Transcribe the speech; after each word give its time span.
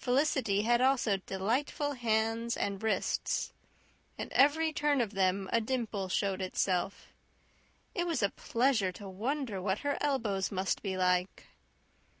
Felicity 0.00 0.62
had 0.62 0.80
also 0.80 1.18
delightful 1.18 1.92
hands 1.92 2.56
and 2.56 2.82
wrists. 2.82 3.52
At 4.18 4.32
every 4.32 4.72
turn 4.72 5.00
of 5.00 5.14
them 5.14 5.48
a 5.52 5.60
dimple 5.60 6.08
showed 6.08 6.42
itself. 6.42 7.12
It 7.94 8.04
was 8.04 8.20
a 8.20 8.30
pleasure 8.30 8.90
to 8.90 9.08
wonder 9.08 9.62
what 9.62 9.78
her 9.86 9.96
elbows 10.00 10.50
must 10.50 10.82
be 10.82 10.96
like. 10.96 11.46